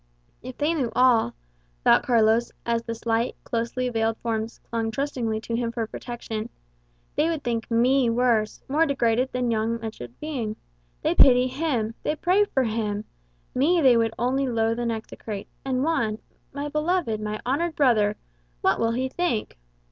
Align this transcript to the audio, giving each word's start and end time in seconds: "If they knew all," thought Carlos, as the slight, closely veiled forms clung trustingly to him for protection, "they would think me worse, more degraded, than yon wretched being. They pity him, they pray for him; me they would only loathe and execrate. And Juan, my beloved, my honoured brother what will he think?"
"If 0.41 0.57
they 0.57 0.73
knew 0.73 0.91
all," 0.95 1.35
thought 1.83 2.01
Carlos, 2.01 2.51
as 2.65 2.81
the 2.81 2.95
slight, 2.95 3.35
closely 3.43 3.87
veiled 3.89 4.17
forms 4.17 4.57
clung 4.57 4.89
trustingly 4.89 5.39
to 5.41 5.53
him 5.55 5.71
for 5.71 5.85
protection, 5.85 6.49
"they 7.15 7.29
would 7.29 7.43
think 7.43 7.69
me 7.69 8.09
worse, 8.09 8.63
more 8.67 8.87
degraded, 8.87 9.31
than 9.31 9.51
yon 9.51 9.77
wretched 9.77 10.19
being. 10.19 10.55
They 11.03 11.13
pity 11.13 11.45
him, 11.45 11.93
they 12.01 12.15
pray 12.15 12.45
for 12.45 12.63
him; 12.63 13.05
me 13.53 13.79
they 13.79 13.95
would 13.95 14.15
only 14.17 14.47
loathe 14.47 14.79
and 14.79 14.91
execrate. 14.91 15.47
And 15.63 15.83
Juan, 15.83 16.17
my 16.51 16.67
beloved, 16.67 17.21
my 17.21 17.39
honoured 17.45 17.75
brother 17.75 18.15
what 18.61 18.79
will 18.79 18.93
he 18.93 19.07
think?" 19.07 19.55